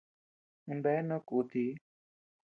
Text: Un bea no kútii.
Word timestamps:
Un 0.71 0.77
bea 0.83 1.03
no 1.09 1.17
kútii. 1.29 1.71